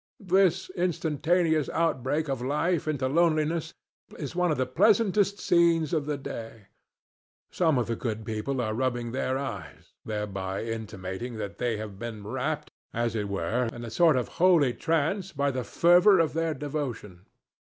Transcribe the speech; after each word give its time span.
This 0.23 0.71
instantaneous 0.71 1.69
outbreak 1.69 2.27
of 2.27 2.41
life 2.41 2.87
into 2.87 3.07
loneliness 3.07 3.71
is 4.17 4.35
one 4.35 4.49
of 4.51 4.57
the 4.57 4.65
pleasantest 4.65 5.37
scenes 5.37 5.93
of 5.93 6.07
the 6.07 6.17
day. 6.17 6.69
Some 7.51 7.77
of 7.77 7.85
the 7.85 7.95
good 7.95 8.25
people 8.25 8.61
are 8.61 8.73
rubbing 8.73 9.11
their 9.11 9.37
eyes, 9.37 9.93
thereby 10.03 10.63
intimating 10.63 11.35
that 11.35 11.59
they 11.59 11.77
have 11.77 11.99
been 11.99 12.25
wrapped, 12.25 12.71
as 12.91 13.15
it 13.15 13.29
were, 13.29 13.69
in 13.71 13.85
a 13.85 13.91
sort 13.91 14.15
of 14.15 14.27
holy 14.41 14.73
trance 14.73 15.31
by 15.33 15.51
the 15.51 15.63
fervor 15.63 16.17
of 16.17 16.33
their 16.33 16.55
devotion. 16.55 17.27